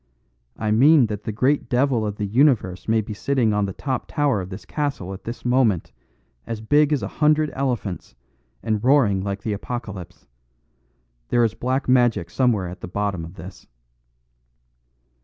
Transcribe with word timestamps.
"I 0.57 0.71
mean 0.71 1.05
that 1.09 1.25
the 1.25 1.31
great 1.31 1.69
devil 1.69 2.07
of 2.07 2.15
the 2.15 2.25
universe 2.25 2.87
may 2.87 3.01
be 3.01 3.13
sitting 3.13 3.53
on 3.53 3.67
the 3.67 3.73
top 3.73 4.07
tower 4.07 4.41
of 4.41 4.49
this 4.49 4.65
castle 4.65 5.13
at 5.13 5.25
this 5.25 5.45
moment, 5.45 5.91
as 6.47 6.59
big 6.59 6.91
as 6.91 7.03
a 7.03 7.07
hundred 7.21 7.51
elephants, 7.53 8.15
and 8.63 8.83
roaring 8.83 9.21
like 9.23 9.43
the 9.43 9.53
Apocalypse. 9.53 10.25
There 11.29 11.43
is 11.43 11.53
black 11.53 11.87
magic 11.87 12.31
somewhere 12.31 12.67
at 12.67 12.81
the 12.81 12.87
bottom 12.87 13.23
of 13.23 13.35
this." 13.35 13.67